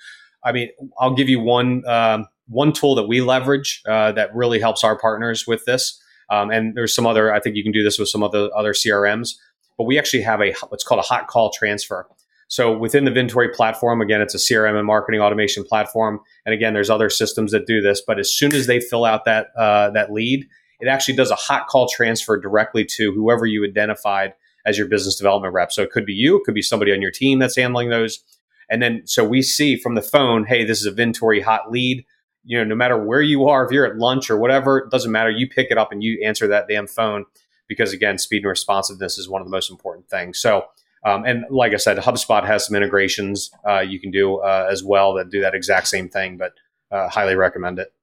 [0.46, 1.86] I mean, I'll give you one.
[1.86, 6.00] Um, one tool that we leverage uh, that really helps our partners with this.
[6.30, 8.74] Um, and there's some other, I think you can do this with some other other
[8.74, 9.36] CRMs,
[9.78, 12.08] but we actually have a what's called a hot call transfer.
[12.48, 16.20] So within the Vintory platform, again, it's a CRM and marketing automation platform.
[16.46, 18.02] And again, there's other systems that do this.
[18.06, 20.46] But as soon as they fill out that uh, that lead,
[20.80, 24.34] it actually does a hot call transfer directly to whoever you identified
[24.66, 25.72] as your business development rep.
[25.72, 28.24] So it could be you, it could be somebody on your team that's handling those.
[28.70, 32.06] And then so we see from the phone, hey, this is a Vintory hot lead.
[32.46, 35.12] You know, no matter where you are, if you're at lunch or whatever, it doesn't
[35.12, 35.30] matter.
[35.30, 37.26] You pick it up and you answer that damn phone
[37.68, 40.40] because again, speed and responsiveness is one of the most important things.
[40.40, 40.66] So
[41.06, 44.84] um, and like I said, HubSpot has some integrations uh, you can do uh, as
[44.84, 46.54] well that do that exact same thing, but
[46.92, 47.94] uh, highly recommend it.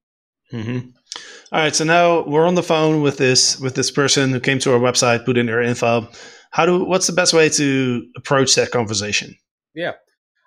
[0.53, 0.91] Mm-hmm.
[1.51, 4.59] All right, so now we're on the phone with this with this person who came
[4.61, 6.09] to our website, put in their info.
[6.51, 6.85] How do?
[6.85, 9.37] What's the best way to approach that conversation?
[9.75, 9.93] Yeah,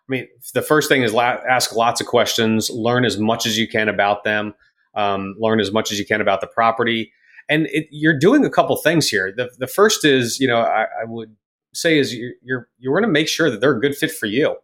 [0.07, 3.57] I mean, the first thing is la- ask lots of questions, learn as much as
[3.57, 4.53] you can about them,
[4.93, 7.11] um, learn as much as you can about the property,
[7.49, 9.33] and it, you're doing a couple things here.
[9.35, 11.35] The the first is, you know, I, I would
[11.73, 14.27] say is you're you're, you're going to make sure that they're a good fit for
[14.27, 14.55] you.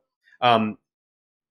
[0.41, 0.77] Um,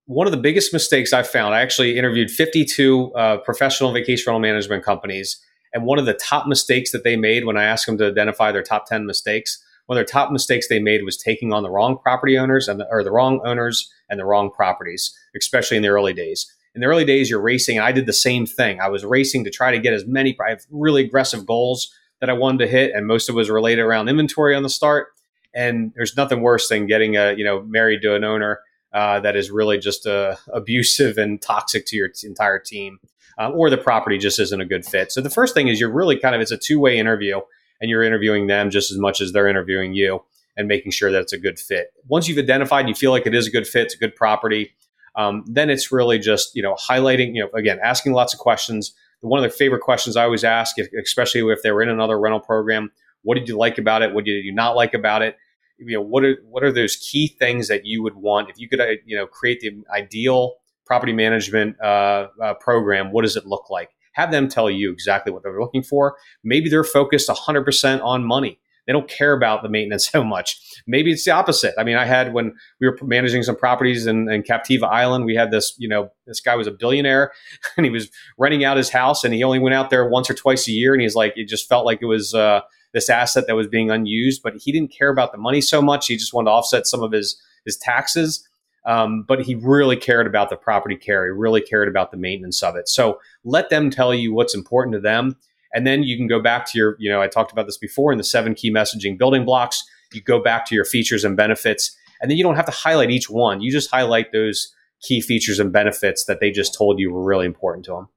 [0.07, 4.41] one of the biggest mistakes I found, I actually interviewed 52 uh, professional vacation rental
[4.41, 5.41] management companies,
[5.73, 8.51] and one of the top mistakes that they made when I asked them to identify
[8.51, 11.69] their top 10 mistakes, one of their top mistakes they made was taking on the
[11.69, 15.83] wrong property owners and the, or the wrong owners and the wrong properties, especially in
[15.83, 16.47] the early days.
[16.77, 18.81] In the early days, you're racing, and I did the same thing.
[18.81, 20.39] I was racing to try to get as many.
[20.47, 23.51] I have really aggressive goals that I wanted to hit, and most of it was
[23.51, 25.09] related around inventory on the start.
[25.57, 28.61] And there's nothing worse than getting a you know married to an owner
[28.93, 33.01] uh, that is really just uh, abusive and toxic to your t- entire team,
[33.41, 35.11] uh, or the property just isn't a good fit.
[35.11, 37.41] So the first thing is you're really kind of it's a two way interview,
[37.81, 40.23] and you're interviewing them just as much as they're interviewing you,
[40.57, 41.89] and making sure that it's a good fit.
[42.09, 44.73] Once you've identified, you feel like it is a good fit, it's a good property.
[45.17, 48.95] Um, then it's really just you know highlighting you know again asking lots of questions.
[49.23, 52.41] One of the favorite questions I always ask, especially if they were in another rental
[52.41, 52.91] program,
[53.23, 54.15] what did you like about it?
[54.15, 55.37] What did you not like about it?
[55.79, 58.69] You know, what are what are those key things that you would want if you
[58.69, 63.13] could, uh, you know, create the ideal property management uh, uh, program?
[63.13, 63.91] What does it look like?
[64.13, 66.17] Have them tell you exactly what they're looking for.
[66.43, 68.59] Maybe they're focused 100% on money.
[68.87, 70.59] They don't care about the maintenance so much.
[70.87, 71.75] Maybe it's the opposite.
[71.79, 75.35] I mean, I had when we were managing some properties in, in Captiva Island, we
[75.35, 77.33] had this, you know, this guy was a billionaire
[77.77, 80.35] and he was renting out his house and he only went out there once or
[80.35, 80.93] twice a year.
[80.93, 82.61] And he's like, it just felt like it was, uh,
[82.93, 86.09] this asset that was being unused, but he didn't care about the money so much.
[86.09, 88.47] He just wanted to offset some of his his taxes.
[88.87, 91.27] Um, but he really cared about the property care.
[91.27, 92.89] He really cared about the maintenance of it.
[92.89, 95.37] So let them tell you what's important to them.
[95.75, 98.11] And then you can go back to your, you know, I talked about this before
[98.11, 99.85] in the seven key messaging building blocks.
[100.13, 103.11] You go back to your features and benefits, and then you don't have to highlight
[103.11, 103.61] each one.
[103.61, 107.47] You just highlight those key features and benefits that they just told you were really
[107.47, 108.09] important to them.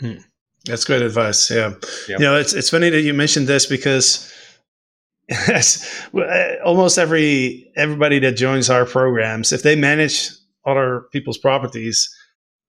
[0.00, 0.22] Hmm.
[0.64, 1.50] That's great advice.
[1.50, 1.74] Yeah.
[2.08, 2.18] Yep.
[2.18, 4.32] You know, it's it's funny that you mentioned this because
[5.28, 10.30] Uh, almost every everybody that joins our programs, if they manage
[10.64, 12.08] other people's properties,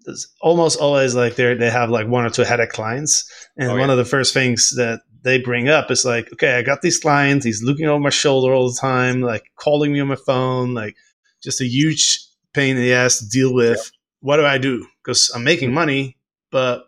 [0.08, 3.76] it's almost always like they they have like one or two headache clients, and oh,
[3.76, 3.80] yeah.
[3.80, 6.98] one of the first things that they bring up is like, okay, I got these
[6.98, 7.46] clients.
[7.46, 10.96] He's looking over my shoulder all the time, like calling me on my phone, like
[11.43, 12.20] just a huge
[12.54, 13.78] pain in the ass to deal with.
[13.78, 13.86] Yep.
[14.22, 14.88] What do I do?
[15.04, 15.76] Because I'm making mm-hmm.
[15.76, 16.17] money,
[16.52, 16.87] but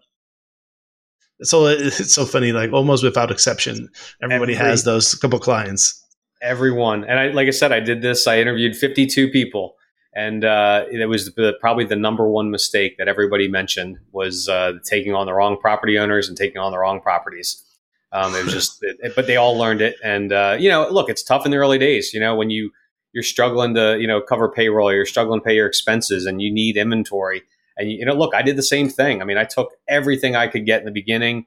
[1.43, 3.89] so it's so funny like almost without exception
[4.21, 6.05] everybody Every, has those couple clients.
[6.41, 7.03] Everyone.
[7.03, 9.75] And i like i said i did this i interviewed 52 people
[10.15, 14.73] and uh, it was the, probably the number one mistake that everybody mentioned was uh,
[14.83, 17.63] taking on the wrong property owners and taking on the wrong properties.
[18.11, 21.09] Um, it was just it, but they all learned it and uh, you know look
[21.09, 22.71] it's tough in the early days you know when you
[23.13, 26.51] you're struggling to you know cover payroll you're struggling to pay your expenses and you
[26.51, 27.43] need inventory
[27.79, 29.21] and you know, look, I did the same thing.
[29.21, 31.45] I mean, I took everything I could get in the beginning,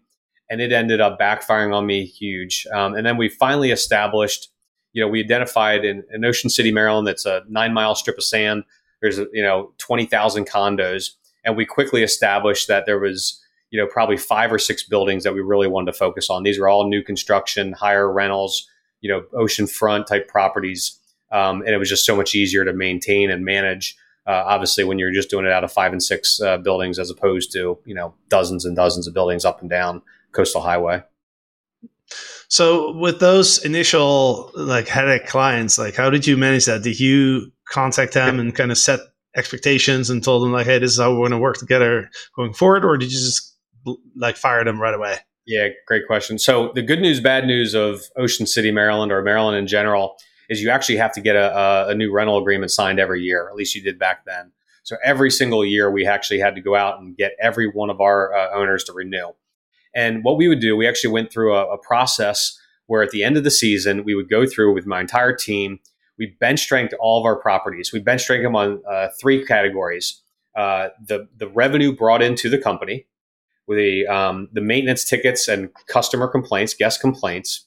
[0.50, 2.66] and it ended up backfiring on me huge.
[2.74, 4.48] Um, and then we finally established,
[4.94, 8.24] you know, we identified in, in Ocean City, Maryland, that's a nine mile strip of
[8.24, 8.64] sand.
[9.02, 11.10] There's you know twenty thousand condos,
[11.44, 13.38] and we quickly established that there was
[13.70, 16.44] you know probably five or six buildings that we really wanted to focus on.
[16.44, 18.66] These were all new construction, higher rentals,
[19.02, 20.98] you know, oceanfront type properties,
[21.30, 24.98] um, and it was just so much easier to maintain and manage uh, obviously, when
[24.98, 27.94] you're just doing it out of five and six uh, buildings, as opposed to you
[27.94, 31.02] know dozens and dozens of buildings up and down coastal highway.
[32.48, 36.82] So, with those initial like headache clients, like how did you manage that?
[36.82, 39.00] Did you contact them and kind of set
[39.36, 42.52] expectations and told them like, "Hey, this is how we're going to work together going
[42.52, 43.56] forward," or did you just
[44.14, 45.16] like fire them right away?
[45.46, 46.38] Yeah, great question.
[46.38, 50.16] So, the good news, bad news of Ocean City, Maryland, or Maryland in general
[50.52, 53.48] is you actually have to get a, a new rental agreement signed every year.
[53.48, 54.52] At least you did back then.
[54.84, 58.00] So every single year, we actually had to go out and get every one of
[58.00, 59.28] our uh, owners to renew.
[59.94, 63.22] And what we would do, we actually went through a, a, process where at the
[63.22, 65.78] end of the season, we would go through with my entire team.
[66.18, 67.92] we bench strength all of our properties.
[67.92, 70.22] We bench strength them on uh, three categories:
[70.56, 73.06] uh, the the revenue brought into the company,
[73.68, 77.66] the um, the maintenance tickets and customer complaints, guest complaints,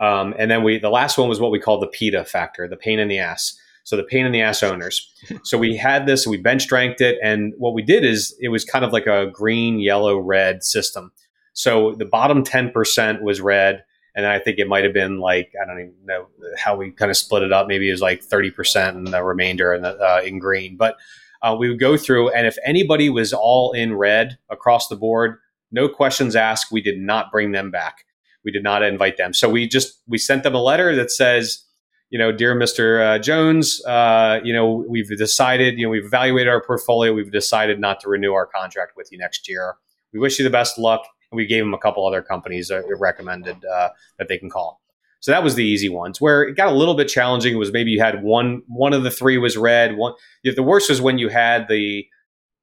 [0.00, 2.76] um, and then we the last one was what we call the PITA factor, the
[2.76, 3.58] pain in the ass.
[3.84, 5.12] So the pain in the ass owners.
[5.44, 8.64] so we had this, we bench strengthed it, and what we did is it was
[8.64, 11.12] kind of like a green, yellow, red system.
[11.52, 13.84] So the bottom ten percent was red,
[14.16, 16.26] and I think it might have been like I don't even know
[16.56, 17.68] how we kind of split it up.
[17.68, 20.76] Maybe it was like thirty percent and the remainder in, the, uh, in green.
[20.76, 20.96] But
[21.42, 25.38] uh, we would go through, and if anybody was all in red across the board,
[25.70, 28.06] no questions asked, we did not bring them back.
[28.44, 29.32] We did not invite them.
[29.32, 31.64] So we just we sent them a letter that says,
[32.10, 33.02] you know, dear Mr.
[33.04, 37.12] Uh, Jones, uh, you know, we've decided, you know, we've evaluated our portfolio.
[37.12, 39.76] We've decided not to renew our contract with you next year.
[40.12, 41.06] We wish you the best luck.
[41.30, 44.80] And we gave them a couple other companies that recommended uh, that they can call.
[45.24, 46.20] So that was the easy ones.
[46.20, 49.10] Where it got a little bit challenging was maybe you had one one of the
[49.10, 49.96] three was red.
[49.96, 50.12] One
[50.44, 52.06] the worst was when you had the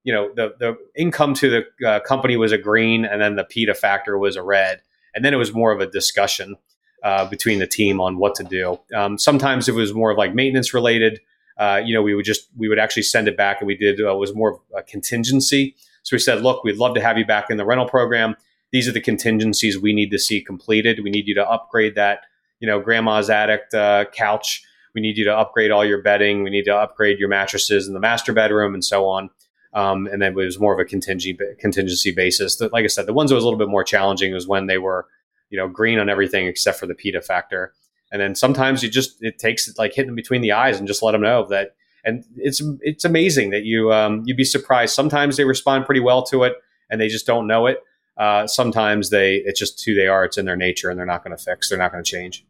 [0.04, 3.44] you know the the income to the uh, company was a green and then the
[3.44, 4.82] PITA factor was a red,
[5.14, 6.56] and then it was more of a discussion
[7.04, 8.80] uh, between the team on what to do.
[8.96, 11.20] Um, sometimes it was more of like maintenance related.
[11.58, 14.00] Uh, you know, we would just we would actually send it back, and we did
[14.00, 15.76] uh, was more of a contingency.
[16.04, 18.36] So we said, look, we'd love to have you back in the rental program.
[18.72, 21.04] These are the contingencies we need to see completed.
[21.04, 22.22] We need you to upgrade that
[22.62, 24.64] you know, grandma's addict uh, couch.
[24.96, 26.44] We need you to upgrade all your bedding.
[26.44, 29.30] We need to upgrade your mattresses in the master bedroom and so on.
[29.74, 32.58] Um, and then it was more of a contingency contingency basis.
[32.58, 34.68] That, like I said, the ones that was a little bit more challenging was when
[34.68, 35.08] they were,
[35.50, 37.74] you know, green on everything except for the PITA factor.
[38.12, 41.02] And then sometimes you just it takes like hitting them between the eyes and just
[41.02, 41.76] let them know that.
[42.04, 44.94] And it's it's amazing that you um, you'd be surprised.
[44.94, 46.56] Sometimes they respond pretty well to it,
[46.90, 47.78] and they just don't know it.
[48.18, 50.26] Uh, sometimes they it's just who they are.
[50.26, 51.70] It's in their nature, and they're not going to fix.
[51.70, 52.46] They're not going to change.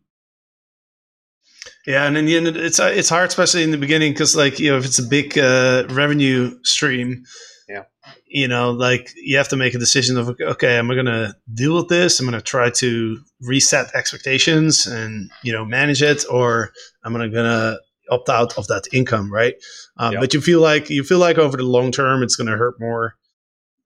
[1.88, 4.72] Yeah, and in the end, it's it's hard, especially in the beginning, because like you
[4.72, 7.24] know, if it's a big uh, revenue stream,
[7.68, 7.86] yeah,
[8.28, 11.36] you know, like you have to make a decision of okay, am I going to
[11.54, 12.20] deal with this?
[12.20, 16.72] I'm going to try to reset expectations and you know manage it, or
[17.04, 17.80] I'm going to
[18.12, 19.56] opt out of that income, right?
[19.98, 20.22] Um, yep.
[20.22, 22.80] But you feel like you feel like over the long term, it's going to hurt
[22.80, 23.16] more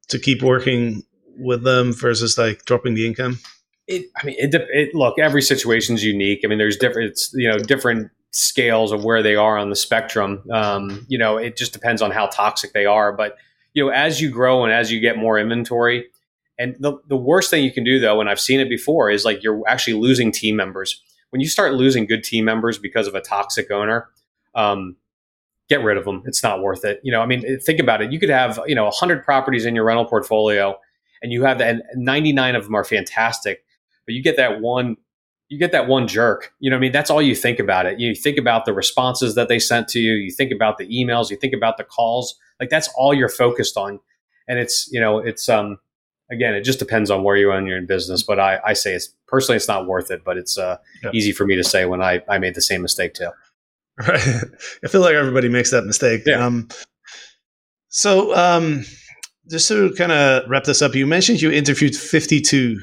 [0.09, 1.03] to keep working
[1.37, 3.39] with them versus like dropping the income.
[3.87, 6.41] It, I mean, it, it, look, every situation is unique.
[6.43, 10.43] I mean, there's different, you know, different scales of where they are on the spectrum.
[10.51, 13.13] Um, you know, it just depends on how toxic they are.
[13.13, 13.37] But,
[13.73, 16.07] you know, as you grow and as you get more inventory,
[16.57, 19.25] and the, the worst thing you can do though, and I've seen it before, is
[19.25, 21.01] like you're actually losing team members.
[21.29, 24.07] When you start losing good team members because of a toxic owner,
[24.55, 24.95] um,
[25.67, 26.23] get rid of them.
[26.25, 27.01] It's not worth it.
[27.03, 28.11] You know, I mean, think about it.
[28.11, 30.79] You could have, you know, 100 properties in your rental portfolio
[31.21, 33.64] and you have and 99 of them are fantastic
[34.05, 34.97] but you get that one
[35.49, 36.53] you get that one jerk.
[36.59, 36.91] You know I mean?
[36.91, 37.99] That's all you think about it.
[37.99, 41.29] You think about the responses that they sent to you, you think about the emails,
[41.29, 42.35] you think about the calls.
[42.59, 43.99] Like that's all you're focused on.
[44.47, 45.77] And it's, you know, it's um
[46.31, 48.23] again, it just depends on where you are in your business.
[48.23, 51.11] But I, I say it's personally it's not worth it, but it's uh yeah.
[51.13, 53.29] easy for me to say when I, I made the same mistake too.
[53.97, 54.19] Right.
[54.83, 56.23] I feel like everybody makes that mistake.
[56.25, 56.43] Yeah.
[56.43, 56.69] Um
[57.89, 58.83] so um
[59.47, 62.79] just to kind of wrap this up, you mentioned you interviewed 52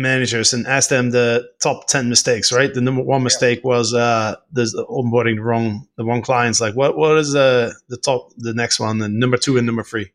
[0.00, 2.72] managers and ask them the top 10 mistakes right?
[2.72, 6.60] The number one mistake was uh the onboarding the wrong the wrong clients.
[6.60, 9.82] Like what what is the the top the next one and number two and number
[9.82, 10.10] three?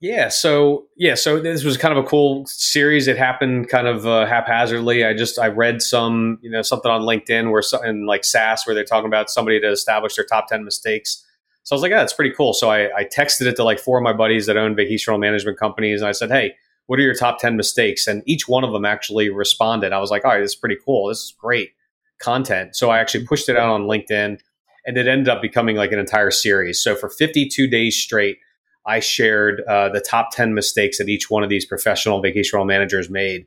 [0.00, 3.08] Yeah so yeah so this was kind of a cool series.
[3.08, 5.04] It happened kind of uh, haphazardly.
[5.04, 8.74] I just i read some you know something on linkedin where something like SaaS where
[8.74, 11.24] they're talking about somebody to establish their top 10 mistakes.
[11.64, 12.54] So i was like yeah that's pretty cool.
[12.54, 15.58] So I, I texted it to like four of my buddies that own vacational management
[15.58, 16.54] companies and i said hey
[16.88, 18.06] what are your top 10 mistakes?
[18.06, 19.92] And each one of them actually responded.
[19.92, 21.08] I was like, all right, this is pretty cool.
[21.08, 21.72] This is great
[22.18, 22.74] content.
[22.74, 24.40] So I actually pushed it out on LinkedIn
[24.86, 26.82] and it ended up becoming like an entire series.
[26.82, 28.38] So for 52 days straight,
[28.86, 32.66] I shared uh, the top 10 mistakes that each one of these professional vacation rental
[32.66, 33.44] managers made.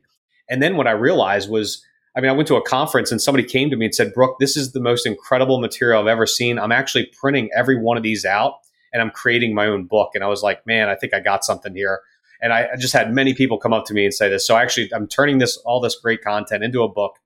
[0.48, 1.84] And then what I realized was,
[2.16, 4.36] I mean, I went to a conference and somebody came to me and said, Brooke,
[4.38, 6.60] this is the most incredible material I've ever seen.
[6.60, 8.54] I'm actually printing every one of these out
[8.92, 10.10] and I'm creating my own book.
[10.14, 12.02] And I was like, man, I think I got something here.
[12.42, 14.46] And I, just had many people come up to me and say this.
[14.46, 17.16] So actually, I'm turning this all this great content into a book,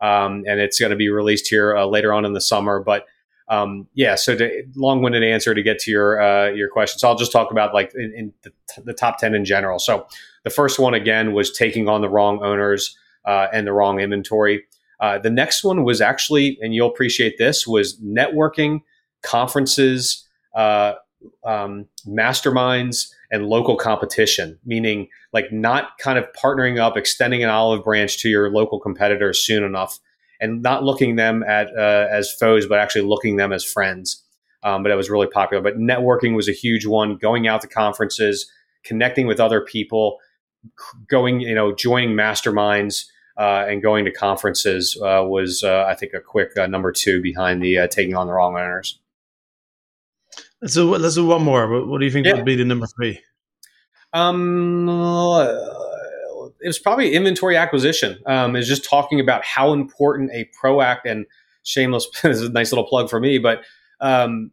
[0.00, 2.82] um, and it's going to be released here uh, later on in the summer.
[2.82, 3.04] But
[3.48, 6.98] um, yeah, so to, long-winded answer to get to your uh, your question.
[6.98, 9.78] So I'll just talk about like in, in the, t- the, top ten in general.
[9.78, 10.06] So
[10.44, 14.64] the first one again was taking on the wrong owners uh, and the wrong inventory.
[15.00, 18.80] Uh, the next one was actually, and you'll appreciate this, was networking,
[19.22, 20.94] conferences, uh,
[21.44, 27.82] um, masterminds, and local competition, meaning like not kind of partnering up, extending an olive
[27.82, 29.98] branch to your local competitors soon enough.
[30.42, 34.22] and not looking them at uh, as foes, but actually looking them as friends.
[34.64, 35.62] Um, but it was really popular.
[35.62, 37.16] But networking was a huge one.
[37.16, 38.50] Going out to conferences,
[38.84, 40.18] connecting with other people,
[41.08, 43.06] going, you know, joining masterminds.
[43.34, 47.22] Uh, and going to conferences uh, was, uh, I think, a quick uh, number two
[47.22, 49.00] behind the uh, taking on the wrong owners.
[50.62, 51.84] Let's do, let's do one more.
[51.86, 52.34] What do you think yeah.
[52.34, 53.20] would be the number three?
[54.12, 54.88] Um,
[56.60, 58.18] it was probably inventory acquisition.
[58.26, 61.26] Um, is just talking about how important a proact and
[61.64, 63.62] shameless this is a nice little plug for me, but
[64.00, 64.52] um,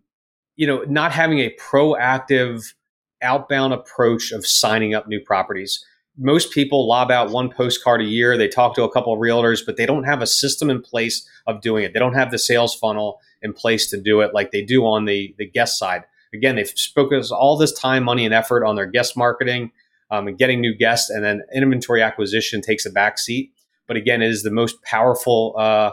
[0.55, 2.74] you know, not having a proactive
[3.22, 5.86] outbound approach of signing up new properties.
[6.20, 8.38] Most people lob out one postcard a year.
[8.38, 11.28] They talk to a couple of realtors, but they don't have a system in place
[11.48, 11.94] of doing it.
[11.94, 15.06] They don't have the sales funnel in place to do it like they do on
[15.06, 16.04] the the guest side.
[16.34, 19.72] Again, they've focused all this time, money, and effort on their guest marketing
[20.12, 23.52] um, and getting new guests, and then inventory acquisition takes a back seat.
[23.88, 25.56] But again, it is the most powerful.
[25.58, 25.92] Uh,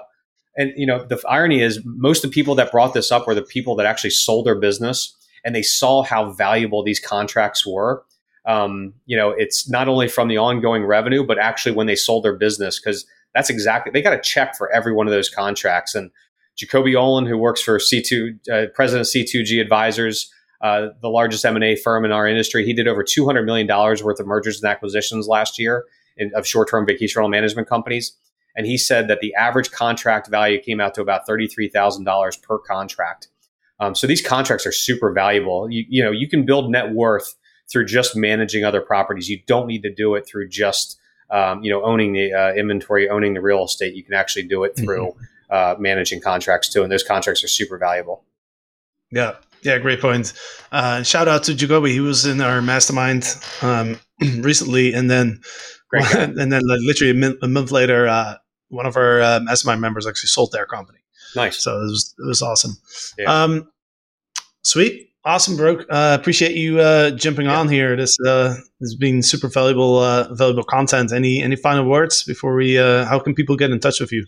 [0.56, 3.34] and you know, the irony is, most of the people that brought this up were
[3.34, 5.14] the people that actually sold their business,
[5.44, 8.04] and they saw how valuable these contracts were.
[8.46, 12.24] Um, you know, it's not only from the ongoing revenue, but actually when they sold
[12.24, 15.94] their business, because that's exactly they got a check for every one of those contracts.
[15.94, 16.10] And
[16.56, 20.32] Jacoby Olin, who works for C2, uh, president of C2G Advisors,
[20.62, 22.64] uh, the largest M&A firm in our industry.
[22.64, 25.84] He did over $200 million worth of mergers and acquisitions last year
[26.16, 28.16] in, of short-term vacation management companies.
[28.56, 33.28] And he said that the average contract value came out to about $33,000 per contract.
[33.80, 35.70] Um, so these contracts are super valuable.
[35.70, 37.34] You, you know, you can build net worth
[37.70, 39.28] through just managing other properties.
[39.28, 40.98] You don't need to do it through just,
[41.30, 43.94] um, you know, owning the uh, inventory, owning the real estate.
[43.94, 45.22] You can actually do it through mm-hmm.
[45.50, 46.82] uh, managing contracts too.
[46.82, 48.24] And those contracts are super valuable.
[49.10, 49.36] Yeah.
[49.62, 50.32] Yeah, great point.
[50.70, 51.92] Uh, shout out to Jacoby.
[51.92, 53.26] He was in our mastermind
[53.62, 53.98] um,
[54.38, 55.40] recently, and then
[55.92, 58.34] and then like, literally a, min- a, month later, uh,
[58.68, 60.98] one of our uh, mastermind members actually sold their company.
[61.34, 61.62] Nice.
[61.62, 62.72] So it was it was awesome.
[63.18, 63.42] Yeah.
[63.42, 63.70] Um,
[64.62, 65.78] sweet, awesome, bro.
[65.90, 67.58] Uh, appreciate you uh, jumping yeah.
[67.58, 67.96] on here.
[67.96, 71.12] This uh, has been super valuable uh, valuable content.
[71.12, 72.78] Any any final words before we?
[72.78, 74.24] Uh, how can people get in touch with you?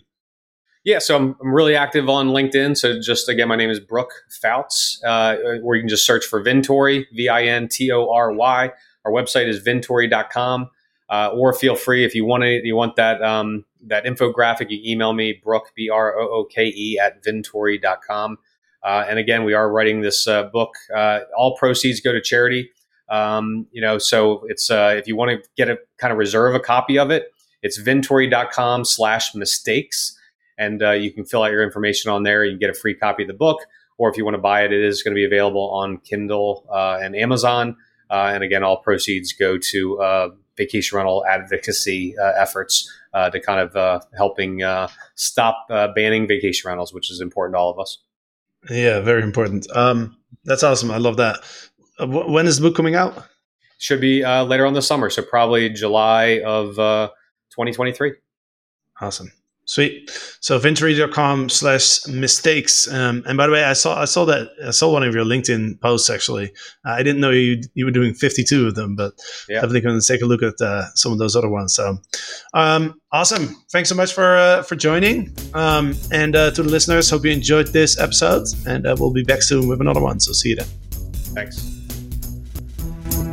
[0.85, 2.77] Yeah, so I'm, I'm really active on LinkedIn.
[2.77, 6.43] So just again, my name is Brooke Pfautz, uh, or you can just search for
[6.43, 8.71] Vintory, V I N T O R Y.
[9.05, 10.69] Our website is vintory.com.
[11.09, 15.13] Uh, or feel free if you want you want that um, that infographic, you email
[15.13, 18.37] me, Brooke, B R O O K E, at vintory.com.
[18.83, 20.71] Uh, and again, we are writing this uh, book.
[20.95, 22.69] Uh, all proceeds go to charity.
[23.09, 26.55] Um, you know, so it's uh, if you want to get a kind of reserve
[26.55, 30.15] a copy of it, it's vintory.com slash mistakes
[30.57, 32.43] and uh, you can fill out your information on there.
[32.43, 33.59] You can get a free copy of the book,
[33.97, 36.65] or if you want to buy it, it is going to be available on Kindle
[36.71, 37.75] uh, and Amazon.
[38.09, 44.61] And again, all proceeds go to vacation rental advocacy efforts to kind of helping
[45.15, 47.99] stop banning vacation rentals, which is important to all of us.
[48.69, 49.67] Yeah, very important.
[49.75, 50.91] Um, that's awesome.
[50.91, 51.37] I love that.
[51.99, 53.25] when is the book coming out?
[53.77, 57.09] Should be uh, later on the summer, so probably July of uh,
[57.51, 58.13] 2023.
[58.99, 59.31] Awesome.
[59.69, 60.09] Sweet.
[60.39, 62.91] So vintory.com slash mistakes.
[62.91, 65.23] Um, and by the way, I saw I saw that I saw one of your
[65.23, 66.51] LinkedIn posts actually.
[66.83, 69.13] Uh, I didn't know you you were doing 52 of them, but
[69.47, 69.57] yeah.
[69.57, 71.75] definitely going to take a look at uh, some of those other ones.
[71.75, 71.99] So
[72.55, 73.55] um, awesome.
[73.71, 75.37] Thanks so much for uh, for joining.
[75.53, 78.47] Um, and uh, to the listeners, hope you enjoyed this episode.
[78.65, 80.19] And uh, we'll be back soon with another one.
[80.19, 80.67] So see you then.
[81.37, 81.57] Thanks.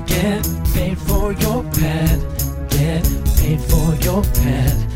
[0.05, 2.20] Get paid for your pad.
[2.68, 3.05] Get
[3.39, 4.95] paid for your pad